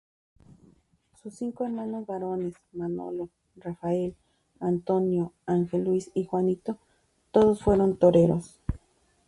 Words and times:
Sus 1.21 1.35
cinco 1.35 1.63
hermanos 1.63 2.07
varones 2.07 2.55
–Manolo, 2.71 3.29
Rafael, 3.57 4.15
Antonio, 4.59 5.31
Ángel 5.45 5.83
Luis 5.83 6.09
y 6.15 6.23
Juanito–, 6.25 6.77
todos 7.29 7.61
fueron 7.61 7.97
toreros. 7.97 8.57